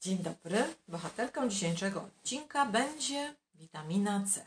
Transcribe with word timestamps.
Dzień 0.00 0.18
dobry. 0.18 0.74
Bohaterką 0.88 1.48
dzisiejszego 1.48 2.02
odcinka 2.02 2.66
będzie 2.66 3.34
witamina 3.54 4.24
C. 4.26 4.44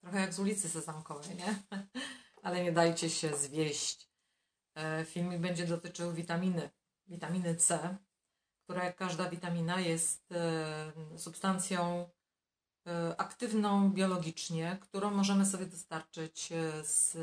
Trochę 0.00 0.20
jak 0.20 0.34
z 0.34 0.38
ulicy 0.38 0.68
Sezamkowej, 0.68 1.36
nie? 1.36 1.62
Ale 2.42 2.64
nie 2.64 2.72
dajcie 2.72 3.10
się 3.10 3.36
zwieść. 3.36 4.10
E, 4.74 5.04
Filmik 5.04 5.40
będzie 5.40 5.66
dotyczył 5.66 6.12
witaminy, 6.12 6.70
witaminy 7.06 7.56
C, 7.56 7.96
która 8.64 8.84
jak 8.84 8.96
każda 8.96 9.30
witamina 9.30 9.80
jest 9.80 10.32
e, 10.32 10.92
substancją 11.16 12.08
e, 12.86 13.14
aktywną 13.20 13.90
biologicznie, 13.90 14.78
którą 14.80 15.10
możemy 15.10 15.46
sobie 15.46 15.66
dostarczyć 15.66 16.48
z, 16.82 17.16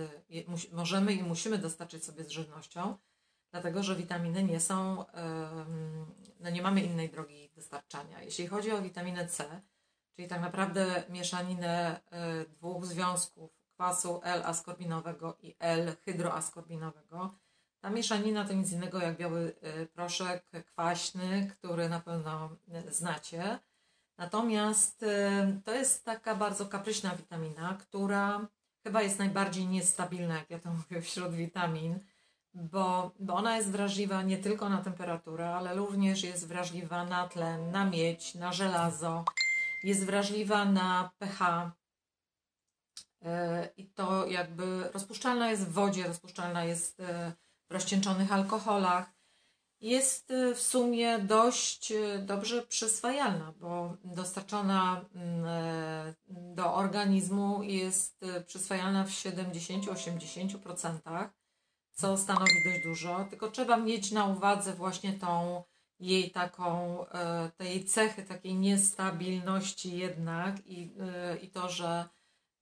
możemy 0.72 1.14
i 1.14 1.24
musimy 1.24 1.58
dostarczyć 1.58 2.06
sobie 2.06 2.24
z 2.24 2.30
żywnością 2.30 2.98
dlatego 3.52 3.84
że 3.84 3.96
witaminy 3.96 4.44
nie 4.44 4.60
są, 4.60 5.06
no 6.40 6.50
nie 6.50 6.62
mamy 6.62 6.82
innej 6.82 7.10
drogi 7.10 7.50
dostarczania. 7.56 8.22
Jeśli 8.22 8.48
chodzi 8.48 8.72
o 8.72 8.82
witaminę 8.82 9.28
C, 9.28 9.62
czyli 10.16 10.28
tak 10.28 10.42
naprawdę 10.42 11.04
mieszaninę 11.10 12.02
e, 12.12 12.46
dwóch 12.46 12.86
związków 12.86 13.52
kwasu 13.74 14.22
L-askorbinowego 14.24 15.38
i 15.42 15.56
L-hydroaskorbinowego, 15.60 17.34
ta 17.80 17.90
mieszanina 17.90 18.46
to 18.46 18.54
nic 18.54 18.72
innego 18.72 19.00
jak 19.00 19.18
biały 19.18 19.56
e, 19.62 19.86
proszek 19.86 20.46
kwaśny, 20.66 21.52
który 21.52 21.90
na 21.90 22.00
pewno 22.00 22.50
e, 22.72 22.92
znacie. 22.92 23.60
Natomiast 24.18 25.06
to 25.66 25.74
jest 25.74 26.06
taka 26.06 26.36
bardzo 26.36 26.66
kapryśna 26.66 27.16
witamina, 27.16 27.78
która 27.80 28.48
chyba 28.84 29.02
jest 29.02 29.20
najbardziej 29.20 29.68
niestabilna, 29.68 30.36
jak 30.36 30.50
ja 30.50 30.60
to 30.60 30.70
mówię, 30.70 31.02
wśród 31.02 31.34
witamin 31.34 32.00
bo, 32.58 33.12
bo 33.20 33.34
ona 33.34 33.58
jest 33.58 33.72
wrażliwa 33.72 34.22
nie 34.22 34.38
tylko 34.38 34.70
na 34.70 34.82
temperaturę, 34.82 35.56
ale 35.56 35.76
również 35.76 36.24
jest 36.24 36.48
wrażliwa 36.48 37.06
na 37.06 37.28
tlen, 37.28 37.72
na 37.72 37.86
miedź, 37.86 38.36
na 38.36 38.54
żelazo, 38.54 39.26
jest 39.84 40.06
wrażliwa 40.06 40.66
na 40.66 41.12
pH. 41.18 41.72
E, 43.22 43.70
I 43.78 43.86
to 43.86 44.26
jakby 44.26 44.90
rozpuszczalna 44.94 45.52
jest 45.52 45.64
w 45.64 45.72
wodzie, 45.72 46.08
rozpuszczalna 46.08 46.66
jest 46.66 47.00
e, 47.00 47.34
w 47.70 47.74
rozcieńczonych 47.74 48.34
alkoholach. 48.34 49.18
Jest 49.80 50.32
e, 50.32 50.56
w 50.56 50.62
sumie 50.62 51.20
dość 51.20 51.94
dobrze 52.20 52.62
przyswajalna, 52.62 53.54
bo 53.60 53.98
dostarczona 54.04 55.06
mm, 55.16 55.46
do 56.28 56.74
organizmu 56.74 57.64
jest 57.64 58.22
przyswajalna 58.46 59.04
w 59.04 59.10
70-80% 59.10 61.30
co 62.00 62.18
stanowi 62.18 62.64
dość 62.66 62.84
dużo, 62.84 63.26
tylko 63.30 63.52
trzeba 63.52 63.78
mieć 63.78 64.12
na 64.12 64.26
uwadze 64.26 64.74
właśnie 64.74 65.14
tą 65.14 65.64
jej 66.00 66.32
taką, 66.32 67.06
e, 67.08 67.52
tej 67.58 67.86
cechy 67.86 68.24
takiej 68.24 68.56
niestabilności 68.56 69.98
jednak 69.98 70.68
i, 70.68 70.92
e, 71.00 71.38
i 71.38 71.50
to, 71.50 71.70
że, 71.70 72.06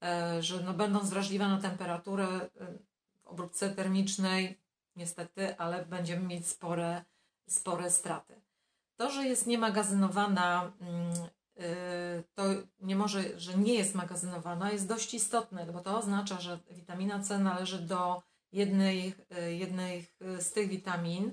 e, 0.02 0.42
że 0.42 0.60
no 0.60 0.74
będąc 0.74 1.10
wrażliwa 1.10 1.48
na 1.48 1.60
temperaturę 1.60 2.26
w 3.24 3.26
obróbce 3.26 3.70
termicznej, 3.70 4.60
niestety, 4.96 5.58
ale 5.58 5.84
będziemy 5.84 6.26
mieć 6.26 6.46
spore, 6.46 7.04
spore 7.48 7.90
straty. 7.90 8.40
To, 8.96 9.10
że 9.10 9.26
jest 9.26 9.46
niemagazynowana, 9.46 10.72
mm, 10.80 11.12
to 12.34 12.42
nie 12.80 12.96
może, 12.96 13.40
że 13.40 13.58
nie 13.58 13.74
jest 13.74 13.94
magazynowana, 13.94 14.72
jest 14.72 14.88
dość 14.88 15.14
istotne, 15.14 15.66
bo 15.66 15.80
to 15.80 15.98
oznacza, 15.98 16.40
że 16.40 16.58
witamina 16.70 17.20
C 17.20 17.38
należy 17.38 17.78
do 17.78 18.22
jednej, 18.56 19.14
e, 19.30 19.52
jednej 19.52 20.06
z 20.38 20.52
tych 20.52 20.68
witamin, 20.68 21.32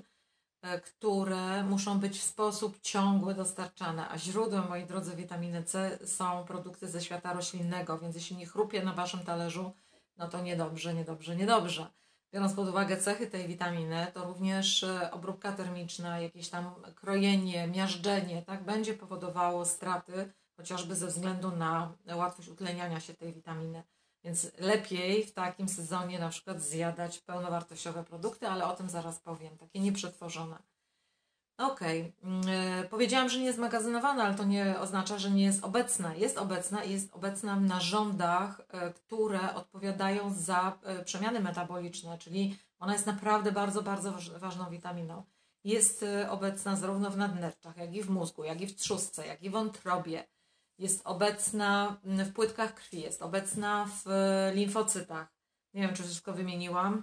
e, 0.62 0.80
które 0.80 1.64
muszą 1.64 2.00
być 2.00 2.18
w 2.18 2.22
sposób 2.22 2.80
ciągły 2.80 3.34
dostarczane, 3.34 4.08
a 4.08 4.18
źródłem, 4.18 4.68
moi 4.68 4.86
drodzy, 4.86 5.16
witaminy 5.16 5.62
C 5.62 5.98
są 6.06 6.44
produkty 6.44 6.88
ze 6.88 7.00
świata 7.00 7.32
roślinnego, 7.32 7.98
więc 7.98 8.14
jeśli 8.14 8.36
nie 8.36 8.46
chrupie 8.46 8.82
na 8.82 8.92
Waszym 8.92 9.20
talerzu, 9.20 9.72
no 10.16 10.28
to 10.28 10.40
niedobrze, 10.40 10.94
niedobrze, 10.94 11.36
niedobrze. 11.36 11.86
Biorąc 12.34 12.52
pod 12.52 12.68
uwagę 12.68 12.96
cechy 12.96 13.26
tej 13.26 13.48
witaminy, 13.48 14.06
to 14.14 14.24
również 14.24 14.82
e, 14.82 15.10
obróbka 15.10 15.52
termiczna, 15.52 16.20
jakieś 16.20 16.48
tam 16.48 16.74
krojenie, 16.94 17.68
miażdżenie, 17.68 18.42
tak, 18.42 18.64
będzie 18.64 18.94
powodowało 18.94 19.64
straty, 19.64 20.32
chociażby 20.56 20.94
ze 20.94 21.06
względu 21.06 21.56
na 21.56 21.92
łatwość 22.16 22.48
utleniania 22.48 23.00
się 23.00 23.14
tej 23.14 23.32
witaminy. 23.32 23.82
Więc 24.24 24.50
lepiej 24.58 25.26
w 25.26 25.32
takim 25.32 25.68
sezonie 25.68 26.18
na 26.18 26.28
przykład 26.28 26.62
zjadać 26.62 27.18
pełnowartościowe 27.18 28.04
produkty, 28.04 28.48
ale 28.48 28.64
o 28.64 28.76
tym 28.76 28.88
zaraz 28.88 29.18
powiem, 29.18 29.58
takie 29.58 29.80
nieprzetworzone. 29.80 30.58
Okej, 31.58 32.12
okay. 32.22 32.54
E, 32.54 32.84
powiedziałam, 32.84 33.28
że 33.28 33.38
nie 33.38 33.44
jest 33.44 33.58
magazynowana, 33.58 34.24
ale 34.24 34.34
to 34.34 34.44
nie 34.44 34.78
oznacza, 34.80 35.18
że 35.18 35.30
nie 35.30 35.44
jest 35.44 35.64
obecna. 35.64 36.14
Jest 36.14 36.38
obecna 36.38 36.84
i 36.84 36.92
jest 36.92 37.14
obecna 37.14 37.56
w 37.56 37.62
narządach, 37.62 38.60
e, 38.68 38.92
które 38.92 39.54
odpowiadają 39.54 40.34
za 40.34 40.78
e, 40.82 41.04
przemiany 41.04 41.40
metaboliczne, 41.40 42.18
czyli 42.18 42.58
ona 42.78 42.92
jest 42.92 43.06
naprawdę 43.06 43.52
bardzo, 43.52 43.82
bardzo 43.82 44.12
ważną 44.38 44.70
witaminą. 44.70 45.22
Jest 45.64 46.04
obecna 46.28 46.76
zarówno 46.76 47.10
w 47.10 47.16
nadnerczach, 47.16 47.76
jak 47.76 47.94
i 47.94 48.02
w 48.02 48.10
mózgu, 48.10 48.44
jak 48.44 48.60
i 48.60 48.66
w 48.66 48.76
trzustce, 48.76 49.26
jak 49.26 49.42
i 49.42 49.50
w 49.50 49.52
wątrobie 49.52 50.24
jest 50.78 51.00
obecna 51.04 51.96
w 52.04 52.32
płytkach 52.32 52.74
krwi, 52.74 53.00
jest 53.00 53.22
obecna 53.22 53.88
w 54.04 54.06
limfocytach. 54.54 55.34
Nie 55.74 55.82
wiem, 55.82 55.94
czy 55.94 56.02
wszystko 56.02 56.32
wymieniłam. 56.32 57.02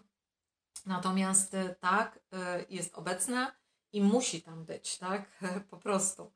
Natomiast 0.86 1.54
e, 1.54 1.76
tak, 1.76 2.20
e, 2.34 2.66
jest 2.70 2.96
obecna 2.96 3.52
i 3.92 4.02
musi 4.02 4.42
tam 4.42 4.66
być, 4.66 4.98
tak? 4.98 5.44
Po 5.72 5.78
prostu. 5.78 6.32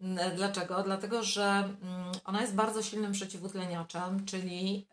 E, 0.00 0.30
dlaczego? 0.30 0.82
Dlatego, 0.82 1.22
że 1.22 1.44
mm, 1.44 2.12
ona 2.24 2.40
jest 2.40 2.54
bardzo 2.54 2.82
silnym 2.82 3.12
przeciwutleniaczem, 3.12 4.26
czyli 4.26 4.88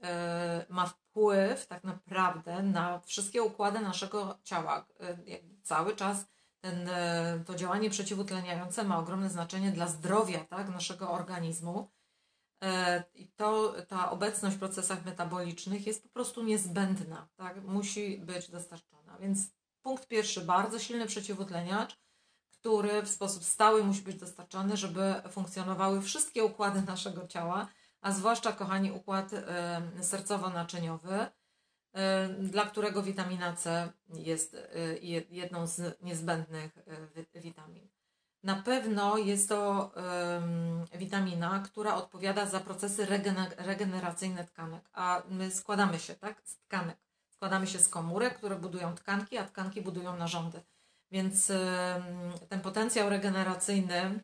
ma 0.70 0.86
wpływ 0.86 1.68
tak 1.68 1.84
naprawdę 1.84 2.64
na 2.64 3.00
wszystkie 3.00 3.44
układy 3.44 3.80
naszego 3.80 4.40
ciała. 4.44 4.86
Cały 5.64 5.96
czas 5.96 6.26
ten, 6.62 6.90
e, 6.90 7.44
to 7.46 7.56
działanie 7.56 7.90
przeciwutleniające 7.90 8.84
ma 8.84 9.00
ogromne 9.00 9.30
znaczenie 9.30 9.72
dla 9.72 9.88
zdrowia 9.88 10.40
tak, 10.40 10.70
naszego 10.70 11.12
organizmu. 11.12 11.92
E, 12.64 13.04
I 13.14 13.28
to, 13.28 13.76
ta 13.88 14.12
obecność 14.12 14.56
w 14.56 14.60
procesach 14.60 15.06
metabolicznych 15.06 15.88
jest 15.88 16.04
po 16.04 16.10
prostu 16.10 16.44
niezbędna, 16.44 17.28
tak? 17.36 17.64
musi 17.64 18.18
być 18.18 18.52
dostarczona. 18.52 19.18
Więc 19.18 19.40
punkt 19.82 20.08
pierwszy, 20.08 20.42
bardzo 20.42 20.80
silny 20.80 21.08
przeciwutleniacz, 21.08 22.00
który 22.52 23.02
w 23.02 23.10
sposób 23.10 23.44
stały 23.44 23.84
musi 23.84 24.02
być 24.02 24.16
dostarczany, 24.16 24.78
żeby 24.78 25.14
funkcjonowały 25.32 26.02
wszystkie 26.02 26.44
układy 26.44 26.82
naszego 26.82 27.28
ciała, 27.28 27.68
a 28.02 28.12
zwłaszcza, 28.12 28.52
kochani, 28.52 28.92
układ 28.92 29.34
e, 29.34 29.82
sercowo-naczyniowy, 30.02 31.28
dla 32.40 32.66
którego 32.66 33.04
witamina 33.04 33.54
C 33.54 33.92
jest 34.14 34.58
jedną 35.30 35.68
z 35.68 36.02
niezbędnych 36.02 36.78
witamin. 37.36 37.90
Na 38.44 38.56
pewno 38.56 39.18
jest 39.18 39.50
to 39.50 39.92
witamina, 40.94 41.60
która 41.60 41.96
odpowiada 41.96 42.46
za 42.46 42.60
procesy 42.60 43.08
regeneracyjne 43.58 44.44
tkanek, 44.44 44.90
a 44.94 45.24
my 45.30 45.52
składamy 45.52 46.00
się 46.00 46.16
tak, 46.16 46.42
z 46.46 46.58
tkanek. 46.58 46.98
Składamy 47.30 47.68
się 47.68 47.80
z 47.80 47.90
komórek, 47.90 48.38
które 48.38 48.56
budują 48.56 48.96
tkanki, 48.96 49.38
a 49.38 49.46
tkanki 49.46 49.82
budują 49.82 50.18
narządy. 50.18 50.62
Więc 51.12 51.52
ten 52.50 52.62
potencjał 52.62 53.10
regeneracyjny 53.10 54.24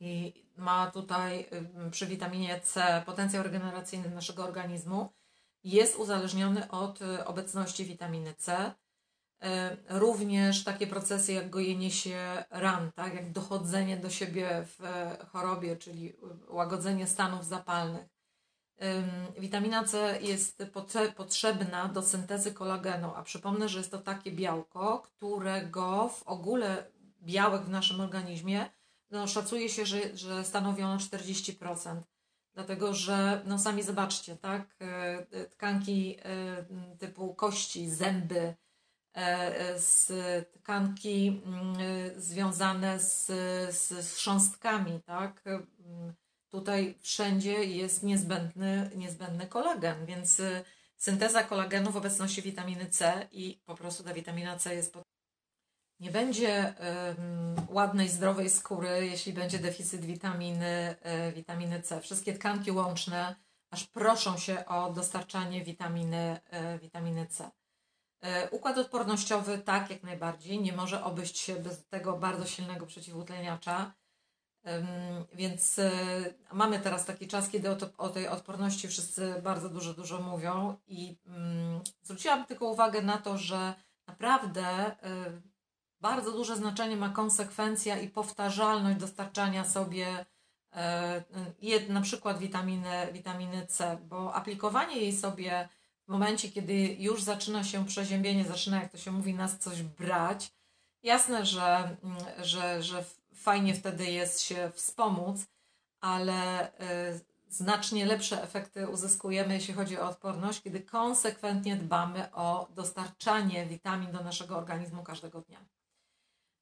i 0.00 0.44
ma 0.56 0.90
tutaj 0.90 1.48
przy 1.90 2.06
witaminie 2.06 2.60
C 2.60 3.02
potencjał 3.06 3.42
regeneracyjny 3.42 4.10
naszego 4.10 4.44
organizmu 4.44 5.12
jest 5.66 5.96
uzależniony 5.96 6.70
od 6.70 7.02
e, 7.02 7.26
obecności 7.26 7.84
witaminy 7.84 8.34
C. 8.34 8.72
E, 9.42 9.76
również 9.88 10.64
takie 10.64 10.86
procesy 10.86 11.32
jak 11.32 11.50
gojenie 11.50 11.90
się 11.90 12.44
ran, 12.50 12.92
tak, 12.92 13.14
jak 13.14 13.32
dochodzenie 13.32 13.96
do 13.96 14.10
siebie 14.10 14.66
w 14.66 14.84
e, 14.84 15.26
chorobie, 15.32 15.76
czyli 15.76 16.16
łagodzenie 16.48 17.06
stanów 17.06 17.46
zapalnych. 17.46 18.16
Witamina 19.38 19.84
C 19.84 20.18
jest 20.22 20.62
potrzebna 21.16 21.88
do 21.88 22.02
syntezy 22.02 22.52
kolagenu, 22.52 23.12
a 23.14 23.22
przypomnę, 23.22 23.68
że 23.68 23.78
jest 23.78 23.90
to 23.90 23.98
takie 23.98 24.32
białko, 24.32 24.98
którego 24.98 26.08
w 26.08 26.22
ogóle 26.22 26.90
białek 27.22 27.62
w 27.62 27.68
naszym 27.68 28.00
organizmie 28.00 28.70
no, 29.10 29.26
szacuje 29.26 29.68
się, 29.68 29.86
że, 29.86 30.16
że 30.16 30.44
stanowi 30.44 30.82
ono 30.82 30.96
40% 30.96 32.00
dlatego 32.56 32.94
że 32.94 33.42
no 33.46 33.58
sami 33.58 33.82
zobaczcie, 33.82 34.36
tak, 34.36 34.76
e, 34.80 35.46
tkanki 35.46 36.16
e, 36.22 36.96
typu 36.98 37.34
kości, 37.34 37.90
zęby, 37.90 38.54
e, 39.14 39.78
z 39.78 40.12
tkanki 40.52 41.42
związane 42.16 43.00
z, 43.00 43.26
z 43.76 44.14
chrząstkami, 44.14 45.00
tak, 45.02 45.44
tutaj 46.50 46.94
wszędzie 47.00 47.64
jest 47.64 48.02
niezbędny, 48.02 48.90
niezbędny 48.94 49.46
kolagen, 49.46 50.06
więc 50.06 50.42
synteza 50.96 51.42
kolagenu 51.42 51.92
w 51.92 51.96
obecności 51.96 52.42
witaminy 52.42 52.86
C 52.86 53.28
i 53.32 53.60
po 53.64 53.74
prostu 53.74 54.04
ta 54.04 54.14
witamina 54.14 54.58
C 54.58 54.74
jest 54.74 54.92
nie 56.00 56.10
będzie 56.10 56.74
ładnej, 57.68 58.08
zdrowej 58.08 58.50
skóry, 58.50 59.06
jeśli 59.06 59.32
będzie 59.32 59.58
deficyt 59.58 60.04
witaminy, 60.04 60.96
witaminy 61.34 61.82
C. 61.82 62.00
Wszystkie 62.00 62.32
tkanki 62.32 62.72
łączne 62.72 63.36
aż 63.70 63.84
proszą 63.84 64.38
się 64.38 64.66
o 64.66 64.92
dostarczanie 64.92 65.64
witaminy, 65.64 66.40
witaminy 66.82 67.26
C. 67.26 67.50
Układ 68.50 68.78
odpornościowy 68.78 69.58
tak, 69.58 69.90
jak 69.90 70.02
najbardziej. 70.02 70.60
Nie 70.60 70.72
może 70.72 71.04
obejść 71.04 71.38
się 71.38 71.56
bez 71.56 71.86
tego 71.86 72.18
bardzo 72.18 72.46
silnego 72.46 72.86
przeciwutleniacza. 72.86 73.92
Więc 75.32 75.78
e, 75.78 75.90
mamy 76.52 76.80
teraz 76.80 77.04
taki 77.04 77.28
czas, 77.28 77.48
kiedy 77.48 77.70
o, 77.70 77.76
o, 77.98 78.08
tej 78.08 78.28
odporności 78.28 78.88
wszyscy 78.88 79.34
bardzo 79.42 79.68
dużo, 79.68 79.94
dużo 79.94 80.20
mówią 80.20 80.76
i 80.86 81.18
mm, 81.26 81.80
zwróciłam 82.02 82.46
tylko 82.46 82.66
uwagę 82.66 83.02
na 83.02 83.18
to, 83.18 83.38
że 83.38 83.74
naprawdę 84.06 84.66
e, 84.66 84.96
bardzo 86.00 86.32
duże 86.32 86.56
znaczenie 86.56 86.96
ma 86.96 87.08
konsekwencja 87.08 87.98
i 87.98 88.08
powtarzalność 88.08 88.98
dostarczania 88.98 89.64
sobie 89.64 90.26
e, 90.72 91.24
na 91.88 92.00
przykład 92.00 92.38
witaminy, 92.38 93.08
witaminy 93.12 93.66
C, 93.66 93.98
bo 94.08 94.34
aplikowanie 94.34 94.96
jej 94.96 95.16
sobie 95.16 95.68
w 96.06 96.08
momencie, 96.08 96.50
kiedy 96.50 96.74
już 96.98 97.22
zaczyna 97.22 97.64
się 97.64 97.86
przeziębienie, 97.86 98.44
zaczyna, 98.44 98.82
jak 98.82 98.92
to 98.92 98.98
się 98.98 99.12
mówi, 99.12 99.34
nas 99.34 99.58
coś 99.58 99.82
brać, 99.82 100.52
jasne, 101.02 101.46
że, 101.46 101.96
mm, 102.02 102.16
że, 102.42 102.82
że 102.82 103.04
fajnie 103.34 103.74
wtedy 103.74 104.04
jest 104.04 104.40
się 104.40 104.70
wspomóc, 104.74 105.46
ale 106.00 106.68
y, 106.68 107.20
znacznie 107.48 108.06
lepsze 108.06 108.42
efekty 108.42 108.88
uzyskujemy, 108.88 109.54
jeśli 109.54 109.74
chodzi 109.74 109.98
o 109.98 110.08
odporność, 110.08 110.62
kiedy 110.62 110.80
konsekwentnie 110.80 111.76
dbamy 111.76 112.34
o 112.34 112.68
dostarczanie 112.74 113.66
witamin 113.66 114.12
do 114.12 114.24
naszego 114.24 114.56
organizmu 114.56 115.02
każdego 115.02 115.40
dnia. 115.40 115.75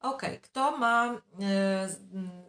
Ok, 0.05 0.23
kto 0.43 0.77
ma 0.77 1.15
y, 1.15 1.19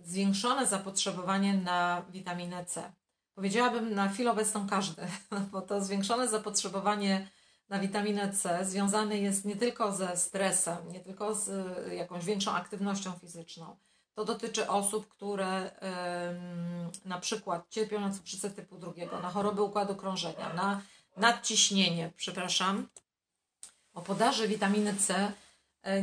zwiększone 0.04 0.68
zapotrzebowanie 0.68 1.54
na 1.54 2.06
witaminę 2.10 2.66
C? 2.66 2.94
Powiedziałabym 3.36 3.96
na 3.96 4.10
chwilę 4.10 4.32
obecną 4.32 4.68
każdy, 4.68 5.02
bo 5.52 5.62
to 5.62 5.82
zwiększone 5.82 6.28
zapotrzebowanie 6.28 7.28
na 7.70 7.80
witaminę 7.80 8.34
C 8.34 8.66
związane 8.66 9.18
jest 9.18 9.46
nie 9.46 9.56
tylko 9.56 9.92
ze 9.92 10.18
stresem, 10.18 10.78
nie 10.92 11.00
tylko 11.00 11.36
z 11.36 11.48
y, 11.48 11.96
jakąś 11.96 12.26
większą 12.26 12.52
aktywnością 12.52 13.12
fizyczną, 13.12 13.78
to 14.14 14.26
dotyczy 14.26 14.70
osób, 14.70 15.08
które 15.08 15.72
na 17.06 17.20
przykład 17.20 17.70
cierpią 17.70 18.00
na 18.02 18.12
cukrzycę 18.12 18.50
typu 18.50 18.78
drugiego, 18.78 19.20
na 19.20 19.30
choroby 19.30 19.62
układu 19.62 19.96
krążenia, 19.96 20.54
na 20.54 20.82
nadciśnienie, 21.18 22.12
przepraszam. 22.16 22.88
O 23.94 24.02
podaży 24.02 24.48
witaminy 24.48 24.96
C 24.96 25.16
e, 25.16 25.45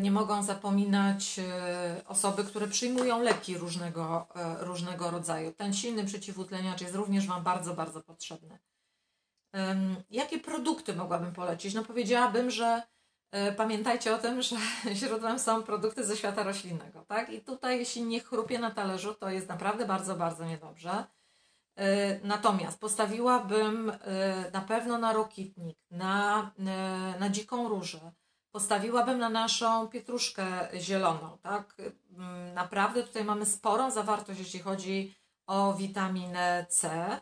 nie 0.00 0.10
mogą 0.10 0.42
zapominać 0.42 1.38
e, 1.38 2.02
osoby, 2.06 2.44
które 2.44 2.66
przyjmują 2.66 3.22
leki 3.22 3.58
różnego, 3.58 4.26
e, 4.34 4.64
różnego 4.64 5.10
rodzaju. 5.10 5.52
Ten 5.52 5.74
silny 5.74 6.04
przeciwutleniacz 6.04 6.80
jest 6.80 6.94
również 6.94 7.26
Wam 7.26 7.42
bardzo, 7.42 7.74
bardzo 7.74 8.00
potrzebny. 8.00 8.58
Jakie 10.10 10.38
produkty 10.38 10.94
mogłabym 10.94 11.32
polecić? 11.32 11.74
No 11.74 11.84
powiedziałabym, 11.84 12.50
że 12.50 12.82
E, 13.32 13.52
pamiętajcie 13.52 14.14
o 14.14 14.18
tym, 14.18 14.42
że 14.42 14.56
źródłem 14.94 15.38
są 15.38 15.62
produkty 15.62 16.04
ze 16.04 16.16
świata 16.16 16.42
roślinnego, 16.42 17.04
tak? 17.04 17.30
I 17.30 17.40
tutaj, 17.40 17.78
jeśli 17.78 18.02
nie 18.02 18.20
chrupie 18.20 18.58
na 18.58 18.70
talerzu, 18.70 19.14
to 19.14 19.30
jest 19.30 19.48
naprawdę 19.48 19.86
bardzo, 19.86 20.16
bardzo 20.16 20.44
niedobrze. 20.44 21.04
E, 21.76 22.20
natomiast 22.20 22.80
postawiłabym 22.80 23.90
e, 23.90 24.50
na 24.52 24.60
pewno 24.60 24.98
na 24.98 25.12
rokitnik, 25.12 25.78
na, 25.90 26.50
na 27.20 27.28
dziką 27.28 27.68
różę, 27.68 28.12
postawiłabym 28.52 29.18
na 29.18 29.28
naszą 29.28 29.88
pietruszkę 29.88 30.68
zieloną, 30.74 31.38
tak? 31.42 31.76
Mm, 32.16 32.54
naprawdę 32.54 33.02
tutaj 33.02 33.24
mamy 33.24 33.46
sporą 33.46 33.90
zawartość, 33.90 34.40
jeśli 34.40 34.60
chodzi 34.60 35.14
o 35.46 35.74
witaminę 35.74 36.66
C 36.68 37.20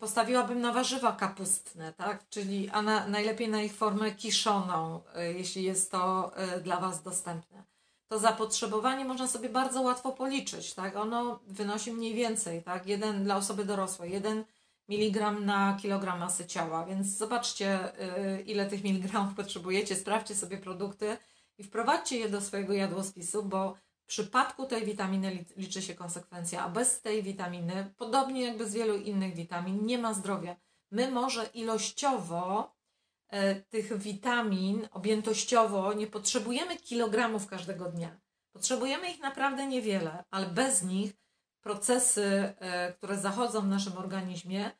postawiłabym 0.00 0.60
na 0.60 0.72
warzywa 0.72 1.12
kapustne, 1.12 1.92
tak? 1.92 2.28
Czyli 2.28 2.70
a 2.70 2.82
na, 2.82 3.06
najlepiej 3.06 3.48
na 3.48 3.62
ich 3.62 3.74
formę 3.74 4.10
kiszoną, 4.12 5.00
e, 5.14 5.32
jeśli 5.32 5.62
jest 5.62 5.90
to 5.90 6.32
e, 6.36 6.60
dla 6.60 6.80
Was 6.80 7.02
dostępne. 7.02 7.64
To 8.08 8.18
zapotrzebowanie 8.18 9.04
można 9.04 9.28
sobie 9.28 9.48
bardzo 9.48 9.82
łatwo 9.82 10.12
policzyć, 10.12 10.74
tak? 10.74 10.96
Ono 10.96 11.40
wynosi 11.46 11.92
mniej 11.92 12.14
więcej, 12.14 12.62
tak? 12.62 12.86
Jeden 12.86 13.24
dla 13.24 13.36
osoby 13.36 13.64
dorosłej, 13.64 14.12
jeden 14.12 14.44
miligram 14.90 15.44
na 15.44 15.76
kilogram 15.82 16.18
masy 16.18 16.46
ciała, 16.46 16.86
więc 16.86 17.06
zobaczcie, 17.06 17.98
e, 17.98 18.40
ile 18.40 18.66
tych 18.66 18.84
miligramów 18.84 19.34
potrzebujecie, 19.34 19.96
sprawdźcie 19.96 20.34
sobie 20.34 20.58
produkty 20.58 21.16
i 21.58 21.64
wprowadźcie 21.64 22.18
je 22.18 22.28
do 22.28 22.40
swojego 22.40 22.72
jadłospisu, 22.72 23.42
bo 23.42 23.74
w 24.02 24.06
przypadku 24.06 24.66
tej 24.66 24.84
witaminy 24.84 25.44
liczy 25.56 25.82
się 25.82 25.94
konsekwencja, 25.94 26.62
a 26.62 26.68
bez 26.68 27.00
tej 27.00 27.22
witaminy, 27.22 27.94
podobnie 27.96 28.42
jak 28.42 28.56
bez 28.56 28.74
wielu 28.74 28.96
innych 28.96 29.34
witamin, 29.34 29.86
nie 29.86 29.98
ma 29.98 30.14
zdrowia. 30.14 30.56
My 30.90 31.10
może 31.10 31.44
ilościowo 31.54 32.74
e, 33.28 33.54
tych 33.54 33.98
witamin, 33.98 34.88
objętościowo 34.90 35.92
nie 35.92 36.06
potrzebujemy 36.06 36.76
kilogramów 36.76 37.46
każdego 37.46 37.84
dnia. 37.84 38.20
Potrzebujemy 38.52 39.10
ich 39.10 39.20
naprawdę 39.20 39.66
niewiele, 39.66 40.24
ale 40.30 40.46
bez 40.46 40.82
nich 40.82 41.12
procesy, 41.60 42.54
e, 42.58 42.92
które 42.92 43.16
zachodzą 43.16 43.60
w 43.60 43.68
naszym 43.68 43.98
organizmie, 43.98 44.70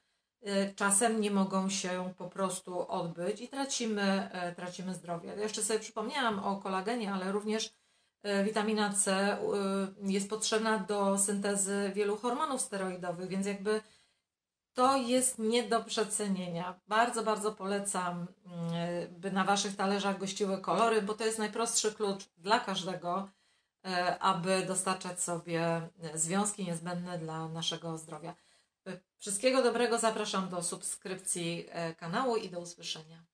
czasem 0.76 1.20
nie 1.20 1.30
mogą 1.30 1.68
się 1.68 2.12
po 2.18 2.28
prostu 2.28 2.88
odbyć 2.88 3.40
i 3.40 3.48
tracimy, 3.48 4.30
e, 4.32 4.54
tracimy 4.54 4.94
zdrowie. 4.94 5.28
Ja 5.28 5.34
jeszcze 5.34 5.62
sobie 5.62 5.80
przypomniałam 5.80 6.38
o 6.38 6.56
kolagenie, 6.56 7.12
ale 7.12 7.32
również 7.32 7.74
E, 8.22 8.44
witamina 8.44 8.92
C 8.92 9.36
jest 10.02 10.30
potrzebna 10.30 10.78
do 10.78 11.18
syntezy 11.18 11.92
wielu 11.94 12.16
hormonów 12.16 12.60
steroidowych, 12.60 13.28
więc 13.28 13.46
jakby 13.46 13.80
to 14.74 14.96
jest 14.96 15.38
nie 15.38 15.62
do 15.62 15.84
przecenienia. 15.84 16.80
Bardzo, 16.88 17.22
bardzo 17.22 17.52
polecam, 17.52 18.26
by 19.10 19.32
na 19.32 19.44
Waszych 19.44 19.76
talerzach 19.76 20.18
gościły 20.18 20.60
kolory, 20.60 21.02
bo 21.02 21.14
to 21.14 21.24
jest 21.24 21.38
najprostszy 21.38 21.92
klucz 21.92 22.24
dla 22.38 22.60
każdego, 22.60 23.28
aby 24.20 24.62
dostarczać 24.66 25.22
sobie 25.22 25.88
związki 26.14 26.64
niezbędne 26.64 27.18
dla 27.18 27.48
naszego 27.48 27.98
zdrowia. 27.98 28.34
Wszystkiego 29.18 29.62
dobrego, 29.62 29.98
zapraszam 29.98 30.48
do 30.48 30.62
subskrypcji 30.62 31.68
kanału 31.98 32.36
i 32.36 32.48
do 32.48 32.60
usłyszenia. 32.60 33.29